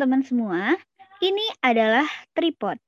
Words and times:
teman-teman 0.00 0.24
semua. 0.24 0.62
Ini 1.20 1.60
adalah 1.60 2.08
Tripod 2.32 2.80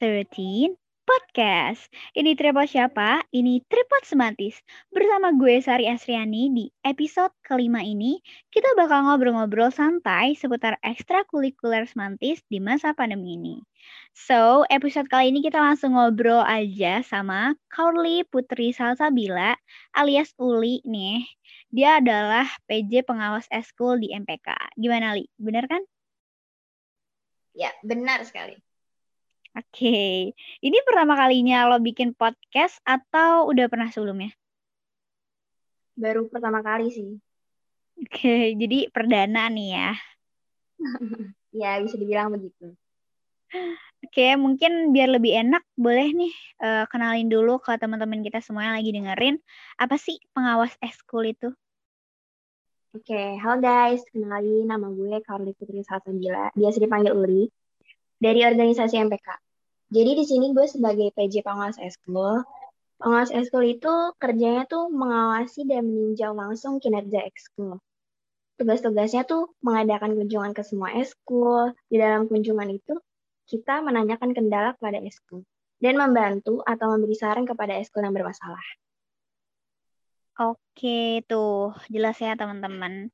13 0.00 0.72
Podcast. 1.04 1.92
Ini 2.16 2.32
tripod 2.40 2.64
siapa? 2.64 3.20
Ini 3.28 3.60
tripod 3.68 4.08
semantis. 4.08 4.56
Bersama 4.88 5.36
gue 5.36 5.60
Sari 5.60 5.92
Asriani 5.92 6.48
di 6.56 6.72
episode 6.80 7.36
kelima 7.44 7.84
ini, 7.84 8.16
kita 8.48 8.72
bakal 8.80 9.04
ngobrol-ngobrol 9.04 9.68
santai 9.76 10.32
seputar 10.40 10.80
ekstrakurikuler 10.80 11.84
semantis 11.84 12.40
di 12.48 12.64
masa 12.64 12.96
pandemi 12.96 13.36
ini. 13.36 13.60
So, 14.16 14.64
episode 14.72 15.12
kali 15.12 15.36
ini 15.36 15.44
kita 15.44 15.60
langsung 15.60 16.00
ngobrol 16.00 16.40
aja 16.48 17.04
sama 17.04 17.52
Carly 17.68 18.24
Putri 18.24 18.72
Salsabila 18.72 19.52
alias 19.92 20.32
Uli 20.40 20.80
nih. 20.88 21.28
Dia 21.68 22.00
adalah 22.00 22.48
PJ 22.64 23.04
pengawas 23.04 23.44
eskul 23.52 24.00
di 24.00 24.16
MPK. 24.16 24.80
Gimana 24.80 25.12
Li? 25.12 25.28
Bener 25.36 25.68
kan? 25.68 25.84
Ya, 27.54 27.70
benar 27.86 28.26
sekali. 28.26 28.58
Oke, 29.54 30.34
ini 30.34 30.78
pertama 30.82 31.14
kalinya 31.14 31.70
lo 31.70 31.78
bikin 31.78 32.10
podcast 32.18 32.82
atau 32.82 33.46
udah 33.46 33.70
pernah 33.70 33.86
sebelumnya? 33.86 34.34
Baru 35.94 36.26
pertama 36.26 36.58
kali 36.58 36.90
sih. 36.90 37.14
Oke, 38.02 38.58
jadi 38.58 38.90
perdana 38.90 39.46
nih 39.46 39.68
ya. 39.78 39.90
ya, 41.62 41.78
bisa 41.78 41.94
dibilang 41.94 42.34
begitu. 42.34 42.74
Oke, 44.02 44.34
mungkin 44.34 44.90
biar 44.90 45.14
lebih 45.14 45.38
enak, 45.38 45.62
boleh 45.78 46.10
nih 46.10 46.34
uh, 46.58 46.84
kenalin 46.90 47.30
dulu 47.30 47.62
ke 47.62 47.78
teman-teman 47.78 48.26
kita 48.26 48.42
semua 48.42 48.66
yang 48.66 48.76
lagi 48.82 48.90
dengerin. 48.90 49.38
Apa 49.78 49.94
sih 50.02 50.18
pengawas 50.34 50.74
eskul 50.82 51.30
itu? 51.30 51.54
Oke, 52.94 53.18
halo 53.42 53.58
guys. 53.58 54.06
Kenalin 54.06 54.70
nama 54.70 54.86
gue 54.86 55.18
Carly 55.26 55.50
Putri 55.58 55.82
Salsabila. 55.82 56.54
Biasa 56.54 56.78
dipanggil 56.78 57.10
Uli. 57.10 57.50
Dari 58.22 58.46
organisasi 58.46 58.94
MPK. 59.02 59.34
Jadi 59.90 60.10
di 60.14 60.22
sini 60.22 60.54
gue 60.54 60.62
sebagai 60.70 61.10
PJ 61.10 61.42
pengawas 61.42 61.74
eskul. 61.82 62.46
Pengawas 63.02 63.34
eskul 63.34 63.66
itu 63.66 63.90
kerjanya 64.22 64.62
tuh 64.70 64.94
mengawasi 64.94 65.66
dan 65.66 65.90
meninjau 65.90 66.38
langsung 66.38 66.78
kinerja 66.78 67.26
ekskul. 67.26 67.82
Tugas-tugasnya 68.62 69.26
tuh 69.26 69.50
mengadakan 69.58 70.14
kunjungan 70.14 70.54
ke 70.54 70.62
semua 70.62 70.94
eskul. 70.94 71.74
Di 71.90 71.98
dalam 71.98 72.30
kunjungan 72.30 72.70
itu, 72.78 72.94
kita 73.50 73.82
menanyakan 73.82 74.30
kendala 74.38 74.78
kepada 74.78 75.02
eskul 75.02 75.42
dan 75.82 75.98
membantu 75.98 76.62
atau 76.62 76.94
memberi 76.94 77.18
saran 77.18 77.42
kepada 77.42 77.74
eskul 77.74 78.06
yang 78.06 78.14
bermasalah. 78.14 78.62
Oke, 80.34 81.22
tuh 81.30 81.70
jelas 81.86 82.18
ya 82.18 82.34
teman-teman. 82.34 83.06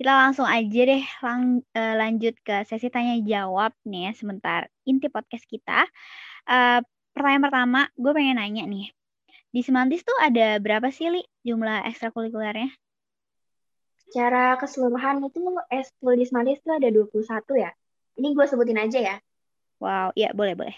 Kita 0.00 0.08
langsung 0.08 0.48
aja 0.48 0.80
deh 0.88 1.04
lang 1.20 1.60
uh, 1.76 1.94
lanjut 2.00 2.32
ke 2.40 2.64
sesi 2.64 2.88
tanya 2.88 3.20
jawab 3.20 3.76
nih 3.84 4.08
ya 4.08 4.12
sebentar. 4.16 4.60
Inti 4.88 5.12
podcast 5.12 5.44
kita. 5.44 5.84
Uh, 6.48 6.80
pertanyaan 7.12 7.44
pertama, 7.44 7.80
gue 7.92 8.12
pengen 8.16 8.40
nanya 8.40 8.64
nih. 8.64 8.88
Di 9.52 9.60
Semantis 9.60 10.00
tuh 10.00 10.16
ada 10.16 10.56
berapa 10.64 10.88
sih, 10.88 11.12
Li, 11.12 11.20
jumlah 11.44 11.84
ekstrakurikulernya? 11.92 12.72
Secara 14.08 14.56
keseluruhan 14.56 15.28
itu 15.28 15.44
eskul 15.68 16.16
di 16.16 16.24
Semantis 16.24 16.64
tuh 16.64 16.80
ada 16.80 16.88
21 16.88 17.20
ya. 17.60 17.68
Ini 18.16 18.32
gue 18.32 18.46
sebutin 18.48 18.80
aja 18.80 18.96
ya. 18.96 19.16
Wow, 19.76 20.16
iya 20.16 20.32
boleh, 20.32 20.56
boleh. 20.56 20.76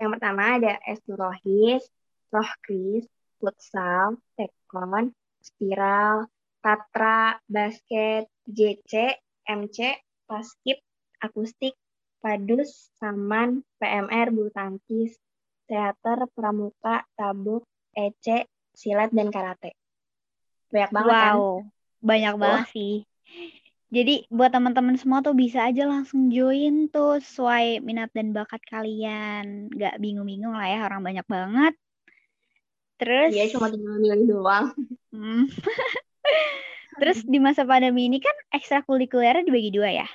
Yang 0.00 0.10
pertama 0.16 0.56
ada 0.56 0.80
eskul 0.88 1.20
rohis, 1.20 1.84
rohkris, 2.32 3.04
futsal, 3.38 4.18
tekon, 4.36 5.14
spiral, 5.40 6.28
Tatra, 6.58 7.38
basket, 7.46 8.26
JC, 8.44 9.14
MC, 9.46 9.94
paskip, 10.26 10.82
akustik, 11.22 11.78
padus, 12.18 12.90
saman, 12.98 13.62
PMR, 13.78 14.34
bulu 14.34 14.50
tangkis, 14.50 15.14
teater, 15.70 16.26
pramuka, 16.34 17.06
tabuk, 17.14 17.62
EC, 17.94 18.50
silat, 18.74 19.14
dan 19.14 19.30
karate. 19.30 19.78
Banyak 20.74 20.90
banget 20.90 21.08
wow, 21.08 21.38
kan? 21.62 21.70
banyak 22.02 22.34
oh. 22.34 22.40
banget 22.42 22.66
sih. 22.74 22.94
Jadi 23.88 24.28
buat 24.28 24.52
teman-teman 24.52 25.00
semua 25.00 25.24
tuh 25.24 25.32
bisa 25.32 25.64
aja 25.64 25.88
langsung 25.88 26.28
join 26.28 26.92
tuh 26.92 27.24
sesuai 27.24 27.80
minat 27.80 28.12
dan 28.12 28.36
bakat 28.36 28.60
kalian. 28.68 29.72
Gak 29.72 29.96
bingung-bingung 29.96 30.52
lah 30.52 30.68
ya 30.68 30.78
orang 30.84 31.00
banyak 31.00 31.24
banget. 31.24 31.72
Terus 32.98 33.30
Iya 33.30 33.46
cuma 33.54 33.70
tinggal 33.70 33.96
milih 34.02 34.26
doang. 34.26 34.74
Hmm. 35.14 35.46
Terus 37.00 37.22
di 37.22 37.38
masa 37.38 37.62
pandemi 37.62 38.10
ini 38.10 38.18
kan 38.18 38.34
ekstrakurikulernya 38.50 39.46
dibagi 39.46 39.70
dua 39.70 40.02
ya. 40.02 40.08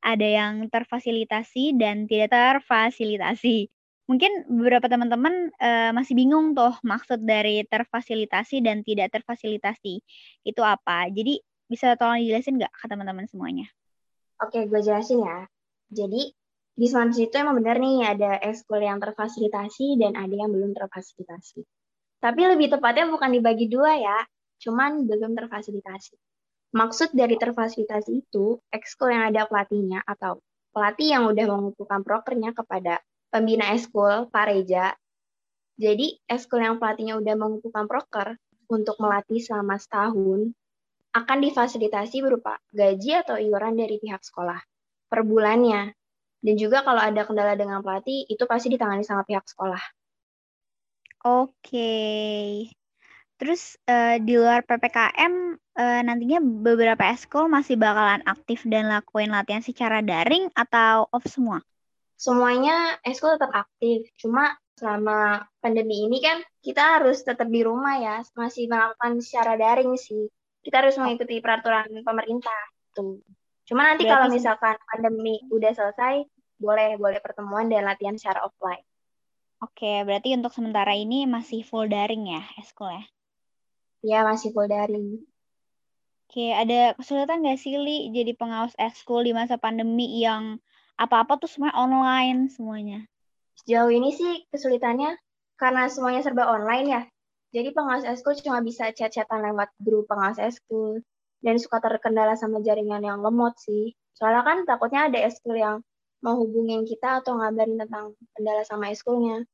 Ada 0.00 0.24
yang 0.24 0.54
terfasilitasi 0.72 1.76
dan 1.76 2.08
tidak 2.08 2.32
terfasilitasi. 2.32 3.68
Mungkin 4.08 4.48
beberapa 4.48 4.88
teman-teman 4.88 5.52
uh, 5.60 5.92
masih 5.94 6.16
bingung 6.16 6.56
tuh 6.56 6.74
maksud 6.82 7.22
dari 7.22 7.62
terfasilitasi 7.68 8.64
dan 8.64 8.80
tidak 8.82 9.12
terfasilitasi. 9.14 10.00
Itu 10.42 10.64
apa? 10.64 11.12
Jadi 11.12 11.38
bisa 11.70 11.94
tolong 11.94 12.18
dijelasin 12.18 12.58
nggak 12.58 12.72
ke 12.74 12.84
teman-teman 12.88 13.28
semuanya? 13.28 13.68
Oke, 14.40 14.64
gue 14.64 14.80
jelasin 14.80 15.22
ya. 15.22 15.44
Jadi 15.92 16.32
di 16.80 16.86
Semantis 16.88 17.20
itu 17.20 17.36
emang 17.36 17.60
benar 17.60 17.76
nih 17.76 18.08
ada 18.08 18.40
ekskul 18.40 18.80
yang 18.80 18.98
terfasilitasi 18.98 20.00
dan 20.00 20.16
ada 20.16 20.32
yang 20.32 20.48
belum 20.48 20.72
terfasilitasi. 20.72 21.60
Tapi 22.20 22.40
lebih 22.44 22.68
tepatnya 22.76 23.08
bukan 23.08 23.32
dibagi 23.32 23.66
dua 23.72 23.96
ya, 23.96 24.18
cuman 24.60 25.08
belum 25.08 25.32
terfasilitasi. 25.32 26.14
Maksud 26.76 27.16
dari 27.16 27.34
terfasilitasi 27.34 28.22
itu, 28.22 28.60
ekskul 28.70 29.10
yang 29.10 29.32
ada 29.32 29.48
pelatihnya 29.48 30.04
atau 30.04 30.38
pelatih 30.70 31.16
yang 31.16 31.26
udah 31.26 31.44
mengumpulkan 31.50 32.04
prokernya 32.06 32.54
kepada 32.54 33.02
pembina 33.32 33.72
ekskul, 33.74 34.28
Pak 34.28 34.44
Reja. 34.52 34.94
Jadi, 35.80 36.20
ekskul 36.28 36.60
yang 36.62 36.76
pelatihnya 36.76 37.16
udah 37.18 37.34
mengumpulkan 37.34 37.88
proker 37.88 38.38
untuk 38.70 39.00
melatih 39.02 39.42
selama 39.42 39.80
setahun 39.80 40.54
akan 41.10 41.38
difasilitasi 41.42 42.22
berupa 42.22 42.62
gaji 42.70 43.18
atau 43.18 43.34
iuran 43.34 43.74
dari 43.74 43.98
pihak 43.98 44.22
sekolah 44.22 44.62
per 45.10 45.26
bulannya. 45.26 45.90
Dan 46.40 46.54
juga 46.56 46.86
kalau 46.86 47.02
ada 47.02 47.26
kendala 47.26 47.58
dengan 47.58 47.82
pelatih, 47.82 48.24
itu 48.30 48.46
pasti 48.46 48.70
ditangani 48.70 49.02
sama 49.02 49.26
pihak 49.26 49.44
sekolah. 49.44 49.99
Oke. 51.20 51.92
Terus 53.40 53.76
uh, 53.88 54.20
di 54.20 54.36
luar 54.36 54.64
PPKM 54.68 55.34
uh, 55.56 55.80
eh, 55.80 56.00
nantinya 56.04 56.44
beberapa 56.44 57.08
eskul 57.08 57.48
masih 57.48 57.80
bakalan 57.80 58.20
aktif 58.28 58.68
dan 58.68 58.88
lakuin 58.92 59.32
latihan 59.32 59.64
secara 59.64 60.04
daring 60.04 60.52
atau 60.52 61.08
off 61.08 61.24
semua? 61.24 61.64
Semuanya 62.20 63.00
eskul 63.00 63.40
tetap 63.40 63.64
aktif, 63.64 64.04
cuma 64.20 64.60
selama 64.76 65.48
pandemi 65.64 66.04
ini 66.04 66.20
kan 66.20 66.44
kita 66.60 67.00
harus 67.00 67.24
tetap 67.24 67.48
di 67.48 67.64
rumah 67.64 67.96
ya, 67.96 68.16
masih 68.36 68.68
melakukan 68.68 69.24
secara 69.24 69.56
daring 69.56 69.96
sih. 69.96 70.28
Kita 70.60 70.84
harus 70.84 71.00
mengikuti 71.00 71.40
peraturan 71.40 71.88
pemerintah 72.04 72.60
tuh. 72.92 73.24
Cuma 73.64 73.88
nanti 73.88 74.04
Berarti... 74.04 74.12
kalau 74.20 74.26
misalkan 74.28 74.76
pandemi 74.84 75.40
udah 75.48 75.72
selesai, 75.72 76.28
boleh 76.60 77.00
boleh 77.00 77.24
pertemuan 77.24 77.72
dan 77.72 77.88
latihan 77.88 78.20
secara 78.20 78.44
offline. 78.44 78.84
Oke, 79.60 80.00
berarti 80.08 80.32
untuk 80.32 80.56
sementara 80.56 80.96
ini 80.96 81.28
masih 81.28 81.60
full 81.60 81.84
daring 81.84 82.32
ya 82.32 82.40
eskul 82.56 82.88
ya? 82.88 83.04
Ya, 84.00 84.18
masih 84.24 84.56
full 84.56 84.64
daring. 84.64 85.20
Oke, 86.30 86.54
ada 86.56 86.96
kesulitan 86.96 87.44
nggak 87.44 87.58
sih, 87.60 87.76
Li, 87.76 88.08
jadi 88.14 88.32
pengawas 88.38 88.72
ekskul 88.80 89.26
di 89.26 89.36
masa 89.36 89.60
pandemi 89.60 90.22
yang 90.22 90.56
apa-apa 90.96 91.36
tuh 91.36 91.50
semua 91.50 91.74
online 91.76 92.48
semuanya? 92.48 93.04
Sejauh 93.60 93.92
ini 93.92 94.14
sih 94.14 94.46
kesulitannya 94.48 95.18
karena 95.60 95.92
semuanya 95.92 96.24
serba 96.24 96.48
online 96.48 96.86
ya. 96.88 97.02
Jadi 97.50 97.74
pengawas 97.76 98.06
ekskul 98.06 98.38
cuma 98.40 98.64
bisa 98.64 98.94
chat-chatan 98.94 99.42
lewat 99.42 99.74
grup 99.82 100.06
pengawas 100.06 100.38
ekskul 100.38 101.02
dan 101.44 101.58
suka 101.60 101.82
terkendala 101.82 102.32
sama 102.38 102.64
jaringan 102.64 103.04
yang 103.04 103.20
lemot 103.20 103.58
sih. 103.60 103.92
Soalnya 104.16 104.46
kan 104.46 104.64
takutnya 104.64 105.10
ada 105.10 105.18
ekskul 105.20 105.58
yang 105.58 105.84
mau 106.20 106.36
hubungin 106.36 106.84
kita 106.84 107.24
atau 107.24 107.40
ngabarin 107.40 107.80
tentang 107.80 108.12
kendala 108.36 108.62
sama 108.64 108.92
ekskulnya. 108.92 109.44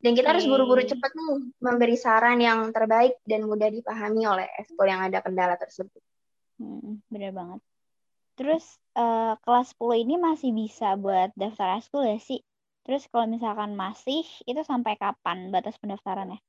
Dan 0.00 0.12
kita 0.16 0.32
harus 0.32 0.48
buru-buru 0.48 0.80
cepat 0.86 1.12
nih 1.12 1.52
memberi 1.60 1.98
saran 1.98 2.40
yang 2.40 2.70
terbaik 2.72 3.20
dan 3.28 3.44
mudah 3.44 3.68
dipahami 3.68 4.24
oleh 4.24 4.46
ekskul 4.56 4.88
yang 4.88 5.04
ada 5.04 5.20
kendala 5.20 5.58
tersebut. 5.58 6.00
Hmm, 6.58 7.02
bener 7.12 7.34
banget. 7.34 7.60
Terus 8.38 8.64
uh, 8.94 9.34
kelas 9.42 9.74
10 9.76 10.06
ini 10.06 10.14
masih 10.16 10.54
bisa 10.54 10.94
buat 10.94 11.34
daftar 11.34 11.82
ekskul 11.82 12.06
ya 12.06 12.18
sih? 12.22 12.40
Terus 12.86 13.04
kalau 13.12 13.28
misalkan 13.28 13.76
masih, 13.76 14.24
itu 14.48 14.62
sampai 14.64 14.96
kapan 14.96 15.52
batas 15.52 15.76
pendaftarannya? 15.76 16.40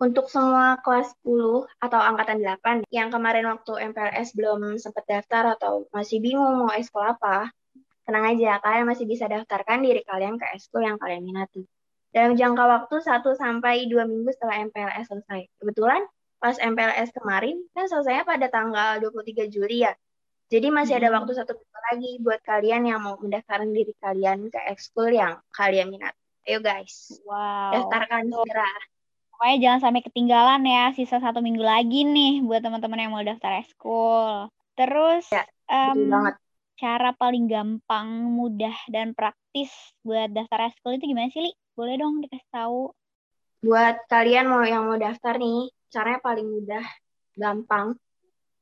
Untuk 0.00 0.32
semua 0.32 0.80
kelas 0.80 1.12
10 1.22 1.68
atau 1.76 2.00
angkatan 2.00 2.40
8 2.40 2.88
yang 2.88 3.12
kemarin 3.12 3.46
waktu 3.52 3.92
MPLS 3.92 4.32
belum 4.32 4.80
sempat 4.80 5.04
daftar 5.04 5.54
atau 5.60 5.84
masih 5.92 6.24
bingung 6.24 6.64
mau 6.64 6.72
ekskul 6.72 7.04
apa, 7.04 7.52
tenang 8.04 8.24
aja, 8.36 8.58
kalian 8.60 8.86
masih 8.88 9.06
bisa 9.06 9.26
daftarkan 9.26 9.80
diri 9.80 10.02
kalian 10.02 10.36
ke 10.36 10.46
ekskul 10.56 10.82
yang 10.82 10.96
kalian 10.96 11.22
minati 11.22 11.64
dalam 12.10 12.34
jangka 12.34 12.64
waktu 12.66 12.94
1 13.00 13.22
sampai 13.38 13.86
2 13.86 14.02
minggu 14.02 14.30
setelah 14.34 14.66
MPLS 14.66 15.06
selesai. 15.06 15.46
Kebetulan 15.62 16.02
pas 16.42 16.56
MPLS 16.58 17.14
kemarin 17.14 17.60
kan 17.70 17.86
selesainya 17.86 18.26
pada 18.26 18.50
tanggal 18.50 18.98
23 18.98 19.46
Juli 19.46 19.86
ya. 19.86 19.94
Jadi 20.50 20.66
masih 20.74 20.98
ada 20.98 21.14
Hmm. 21.14 21.22
waktu 21.22 21.38
satu 21.38 21.54
minggu 21.54 21.78
lagi 21.92 22.10
buat 22.18 22.40
kalian 22.42 22.82
yang 22.82 22.98
mau 22.98 23.14
mendaftarkan 23.14 23.70
diri 23.70 23.94
kalian 24.02 24.50
ke 24.50 24.58
ekskul 24.66 25.14
yang 25.14 25.38
kalian 25.54 25.94
minat. 25.94 26.10
Ayo 26.42 26.58
guys, 26.58 27.14
Wow. 27.22 27.70
daftarkan 27.78 28.26
segera. 28.26 28.66
Pokoknya 29.30 29.56
jangan 29.62 29.80
sampai 29.80 30.02
ketinggalan 30.02 30.60
ya, 30.66 30.84
sisa 30.92 31.22
satu 31.22 31.38
minggu 31.38 31.62
lagi 31.62 32.02
nih 32.02 32.42
buat 32.42 32.60
teman-teman 32.60 32.98
yang 32.98 33.12
mau 33.14 33.22
daftar 33.22 33.62
eskul. 33.62 34.50
Terus, 34.74 35.30
Ya, 35.30 35.46
Betul 35.70 36.10
banget. 36.10 36.34
Cara 36.80 37.12
paling 37.12 37.44
gampang, 37.44 38.08
mudah, 38.32 38.72
dan 38.88 39.12
praktis 39.12 39.68
buat 40.00 40.32
daftar 40.32 40.72
eskul 40.72 40.96
itu 40.96 41.12
gimana 41.12 41.28
sih, 41.28 41.44
Li? 41.44 41.52
Boleh 41.76 42.00
dong 42.00 42.24
dikasih 42.24 42.48
tahu. 42.48 42.88
Buat 43.60 44.08
kalian 44.08 44.48
mau 44.48 44.64
yang 44.64 44.88
mau 44.88 44.96
daftar 44.96 45.36
nih, 45.36 45.68
caranya 45.92 46.24
paling 46.24 46.48
mudah, 46.48 46.86
gampang. 47.36 48.00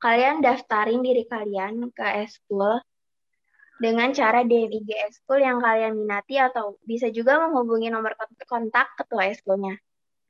Kalian 0.03 0.43
daftarin 0.43 0.99
diri 1.07 1.23
kalian 1.31 1.95
ke 1.95 2.27
eskul 2.27 2.83
dengan 3.79 4.11
cara 4.11 4.43
DM 4.43 4.75
IG 4.83 4.91
eskul 5.07 5.39
yang 5.39 5.63
kalian 5.63 5.95
minati 5.95 6.35
atau 6.35 6.75
bisa 6.83 7.15
juga 7.15 7.39
menghubungi 7.39 7.95
nomor 7.95 8.19
kont- 8.19 8.47
kontak 8.51 8.99
ketua 8.99 9.31
eskulnya. 9.31 9.79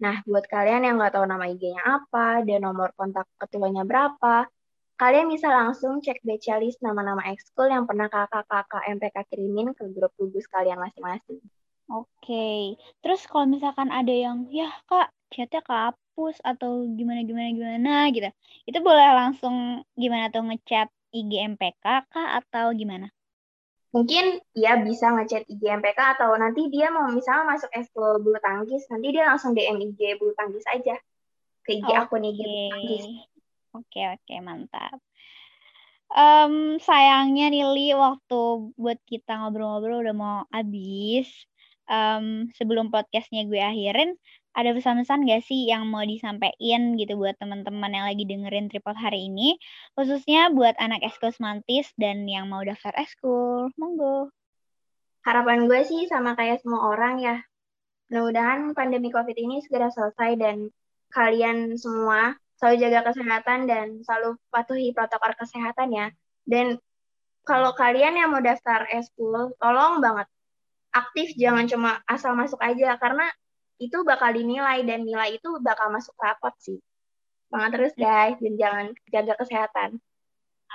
Nah, 0.05 0.21
buat 0.29 0.45
kalian 0.45 0.85
yang 0.85 1.01
nggak 1.01 1.17
tahu 1.17 1.25
nama 1.25 1.49
IG-nya 1.49 1.81
apa 1.81 2.45
dan 2.45 2.61
nomor 2.63 2.93
kontak 2.93 3.25
ketuanya 3.41 3.89
berapa, 3.89 4.47
kalian 4.99 5.31
bisa 5.31 5.47
langsung 5.47 6.03
cek 6.03 6.27
baca 6.27 6.55
list 6.59 6.83
nama-nama 6.83 7.23
ekskul 7.31 7.71
yang 7.71 7.87
pernah 7.87 8.11
kakak-kakak 8.11 8.83
MPK 8.99 9.17
kirimin 9.31 9.71
ke 9.71 9.87
grup 9.95 10.11
gugus 10.19 10.51
kalian 10.51 10.83
masing-masing. 10.83 11.39
Oke. 11.89 12.77
Terus 13.01 13.23
kalau 13.31 13.47
misalkan 13.47 13.95
ada 13.95 14.11
yang, 14.11 14.51
ya 14.51 14.69
kak, 14.91 15.15
chatnya 15.31 15.63
kehapus 15.63 16.43
atau 16.43 16.85
gimana 16.99 17.23
gimana 17.23 17.49
gimana 17.55 17.95
gitu, 18.11 18.29
itu 18.67 18.79
boleh 18.83 19.07
langsung 19.15 19.87
gimana 19.95 20.29
tuh 20.35 20.45
ngechat 20.45 20.91
IG 21.15 21.33
MPK 21.57 21.85
kah 22.11 22.29
atau 22.43 22.75
gimana? 22.75 23.09
Mungkin 23.95 24.43
ya 24.53 24.77
bisa 24.85 25.15
ngechat 25.15 25.49
IG 25.49 25.63
MPK 25.63 26.21
atau 26.21 26.35
nanti 26.37 26.69
dia 26.69 26.93
mau 26.93 27.09
misalnya 27.09 27.57
masuk 27.57 27.71
ekskul 27.73 28.21
bulu 28.21 28.37
tangkis, 28.43 28.85
nanti 28.93 29.15
dia 29.15 29.31
langsung 29.31 29.55
DM 29.55 29.81
IG 29.81 30.21
bulu 30.21 30.35
tangkis 30.37 30.67
aja 30.69 30.99
ke 31.65 31.81
IG 31.81 31.89
akun 31.89 32.27
IG 32.27 32.41
bulu 32.43 32.67
tangkis. 32.75 33.05
Oke, 33.77 34.01
oke, 34.09 34.35
mantap. 34.41 34.99
Em, 36.09 36.81
sayangnya 36.81 37.53
nih 37.53 37.65
Li, 37.69 37.89
waktu 37.93 38.73
buat 38.81 38.97
kita 39.05 39.45
ngobrol-ngobrol 39.45 40.01
udah 40.09 40.17
mau 40.17 40.37
habis. 40.49 41.29
Em, 41.89 42.49
sebelum 42.57 42.93
podcastnya 42.93 43.49
gue 43.49 43.61
akhirin, 43.61 44.17
ada 44.53 44.77
pesan-pesan 44.77 45.25
gak 45.25 45.45
sih 45.45 45.69
yang 45.69 45.89
mau 45.89 46.05
disampaikan 46.05 46.97
gitu 47.01 47.17
buat 47.17 47.37
teman-teman 47.41 47.93
yang 47.93 48.07
lagi 48.09 48.25
dengerin 48.29 48.69
tripod 48.69 48.97
hari 48.97 49.29
ini, 49.29 49.57
khususnya 49.97 50.53
buat 50.53 50.77
anak 50.77 51.05
eskul 51.05 51.33
semantis 51.33 51.93
dan 51.97 52.29
yang 52.29 52.49
mau 52.49 52.61
daftar 52.61 52.93
eskul, 53.01 53.73
monggo. 53.81 54.33
Harapan 55.25 55.69
gue 55.69 55.81
sih 55.85 56.09
sama 56.09 56.37
kayak 56.37 56.61
semua 56.65 56.89
orang 56.93 57.21
ya, 57.21 57.37
mudah-mudahan 58.09 58.73
pandemi 58.73 59.13
COVID 59.13 59.37
ini 59.37 59.61
segera 59.61 59.93
selesai 59.93 60.41
dan 60.41 60.73
kalian 61.13 61.77
semua 61.77 62.37
selalu 62.59 62.77
jaga 62.83 63.01
kesehatan 63.11 63.71
dan 63.71 63.87
selalu 64.03 64.37
patuhi 64.51 64.91
protokol 64.91 65.33
kesehatan 65.39 65.89
ya. 65.95 66.07
Dan 66.45 66.83
kalau 67.47 67.73
kalian 67.73 68.19
yang 68.19 68.35
mau 68.35 68.43
daftar 68.43 68.85
eskul, 68.93 69.55
tolong 69.57 70.03
banget 70.03 70.29
aktif 70.93 71.37
jangan 71.37 71.69
cuma 71.69 71.91
asal 72.09 72.33
masuk 72.35 72.59
aja 72.65 72.97
karena 72.97 73.29
itu 73.79 74.03
bakal 74.03 74.35
dinilai 74.35 74.83
dan 74.83 75.07
nilai 75.07 75.39
itu 75.39 75.49
bakal 75.63 75.93
masuk 75.95 76.15
rapot 76.19 76.51
sih. 76.59 76.83
Semangat 77.49 77.71
terus 77.79 77.95
guys 77.95 78.37
dan 78.43 78.55
jangan 78.59 78.87
jaga 79.09 79.35
kesehatan. 79.39 80.03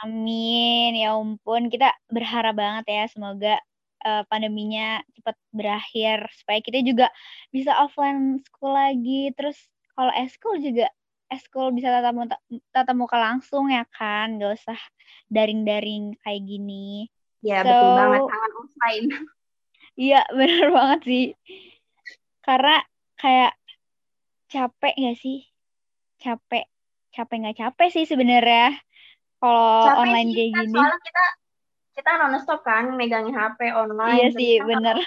Amin, 0.02 0.98
ya 0.98 1.14
ampun. 1.14 1.70
Kita 1.70 1.94
berharap 2.10 2.58
banget 2.58 2.86
ya 2.90 3.04
semoga 3.12 3.56
uh, 4.02 4.24
pandeminya 4.26 5.04
cepat 5.14 5.36
berakhir 5.54 6.26
supaya 6.34 6.60
kita 6.64 6.82
juga 6.82 7.08
bisa 7.54 7.76
offline 7.78 8.42
school 8.48 8.74
lagi. 8.74 9.30
Terus 9.38 9.60
kalau 9.94 10.10
eskul 10.18 10.58
juga 10.64 10.90
eskul 11.36 11.74
bisa 11.74 11.90
tatap 11.90 12.14
muka, 12.14 12.38
tatap 12.70 12.96
muka 12.96 13.18
langsung 13.18 13.70
ya 13.74 13.84
kan, 13.90 14.38
nggak 14.38 14.54
usah 14.58 14.80
daring-daring 15.28 16.16
kayak 16.22 16.42
gini. 16.46 17.10
Ya 17.44 17.62
So- 17.62 17.70
betul 17.70 17.90
banget 17.98 18.22
tangan 18.30 18.52
offline. 18.62 19.08
Iya, 19.94 20.26
bener 20.34 20.74
banget 20.74 21.00
sih. 21.06 21.26
Karena 22.42 22.82
kayak 23.14 23.54
capek 24.50 24.94
gak 24.98 25.18
sih? 25.22 25.46
Capek, 26.18 26.66
capek 27.14 27.36
nggak 27.38 27.58
capek 27.62 27.90
sih 27.94 28.06
sebenarnya 28.10 28.74
kalau 29.38 29.86
online 30.02 30.34
sih 30.34 30.50
kayak 30.50 30.50
kan 30.50 30.66
gini. 30.66 30.74
soalnya 30.74 31.00
kita 31.04 31.26
kita 31.94 32.10
non-stop 32.18 32.62
kan 32.66 32.86
megangin 32.98 33.38
HP 33.38 33.70
online. 33.70 34.18
Iya 34.18 34.28
sih, 34.34 34.52
kan 34.58 34.66
bener. 34.66 34.98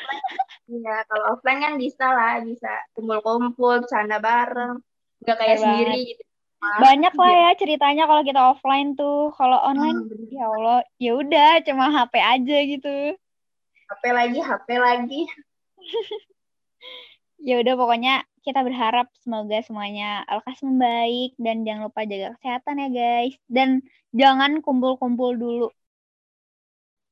Iya, 0.70 0.94
kalau 1.10 1.24
offline 1.34 1.60
kan 1.62 1.74
bisa 1.78 2.06
lah, 2.10 2.42
bisa 2.46 2.70
kumpul-kumpul, 2.94 3.82
bercanda 3.82 4.22
bareng. 4.22 4.78
Nggak 5.26 5.38
kayak 5.42 5.58
sendiri 5.58 5.98
gitu. 6.14 6.22
Banyak 6.56 7.14
lah 7.14 7.32
ya 7.36 7.50
ceritanya 7.58 8.04
kalau 8.08 8.22
kita 8.24 8.40
offline 8.54 8.96
tuh. 8.96 9.30
Kalau 9.36 9.58
online, 9.60 10.08
Hmm, 10.08 10.30
ya 10.32 10.46
Allah, 10.48 10.80
ya 10.96 11.12
udah 11.14 11.50
cuma 11.62 11.92
HP 11.92 12.14
aja 12.16 12.56
gitu. 12.64 12.96
HP 13.86 14.04
lagi, 14.10 14.38
HP 14.40 14.68
lagi. 14.78 15.22
Ya 17.36 17.60
udah 17.60 17.76
pokoknya 17.76 18.24
kita 18.48 18.64
berharap 18.64 19.12
semoga 19.20 19.60
semuanya 19.60 20.24
lekas 20.24 20.64
membaik 20.64 21.36
dan 21.36 21.68
jangan 21.68 21.92
lupa 21.92 22.08
jaga 22.08 22.32
kesehatan 22.40 22.80
ya 22.80 22.88
guys. 22.88 23.36
Dan 23.44 23.84
jangan 24.16 24.64
kumpul-kumpul 24.64 25.36
dulu. 25.36 25.68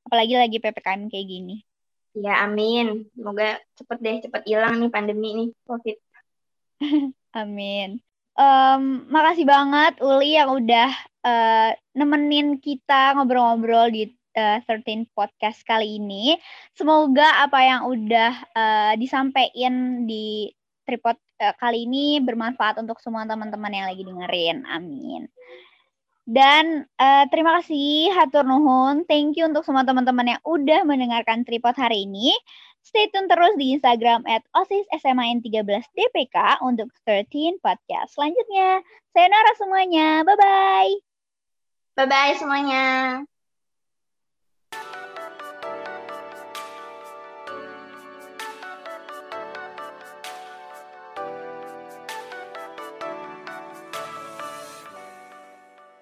Apalagi 0.09 0.35
lagi 0.41 0.57
PPKM 0.65 1.13
kayak 1.13 1.29
gini. 1.29 1.57
Ya, 2.17 2.41
amin. 2.41 3.05
Semoga 3.13 3.61
cepet 3.77 3.99
deh, 4.01 4.17
cepet 4.25 4.43
hilang 4.49 4.81
nih 4.81 4.91
pandemi 4.91 5.31
nih, 5.37 5.49
COVID. 5.69 5.97
Amin. 7.35 7.99
Em, 8.35 8.83
makasih 9.11 9.47
banget 9.47 9.99
Uli 10.03 10.35
yang 10.39 10.55
udah 10.59 10.91
eh, 11.23 11.71
nemenin 11.95 12.59
kita 12.59 13.15
ngobrol-ngobrol 13.19 13.91
di 13.91 14.11
eh, 14.35 14.59
13 14.63 15.11
podcast 15.15 15.63
kali 15.67 15.99
ini. 15.99 16.39
Semoga 16.75 17.43
apa 17.47 17.59
yang 17.63 17.91
udah 17.91 18.33
eh, 18.55 18.93
disampaikan 18.99 20.07
di 20.07 20.51
tripod 20.87 21.19
eh, 21.43 21.55
kali 21.59 21.87
ini 21.91 22.23
bermanfaat 22.23 22.79
untuk 22.83 22.99
semua 23.03 23.27
teman-teman 23.27 23.71
yang 23.71 23.87
lagi 23.91 24.03
dengerin. 24.07 24.67
Amin. 24.71 25.27
Dan 26.25 26.87
eh, 26.99 27.25
terima 27.29 27.61
kasih 27.61 28.15
hatur 28.15 28.47
nuhun. 28.47 29.05
Thank 29.11 29.37
you 29.39 29.51
untuk 29.51 29.67
semua 29.67 29.83
teman-teman 29.83 30.39
yang 30.39 30.43
udah 30.47 30.87
mendengarkan 30.87 31.43
tripod 31.43 31.75
hari 31.77 32.07
ini. 32.07 32.35
Stay 32.85 33.09
tune 33.09 33.27
terus 33.33 33.57
di 33.57 33.73
Instagram 33.73 34.29
at 34.29 34.45
OSIS 34.53 34.85
SMAN13 35.01 35.89
DPK 35.97 36.61
untuk 36.61 36.93
13 37.09 37.57
podcast 37.65 38.13
selanjutnya. 38.13 38.85
Sayonara 39.17 39.53
semuanya. 39.57 40.09
Bye-bye. 40.23 40.93
Bye-bye 41.97 42.35
semuanya. 42.37 42.85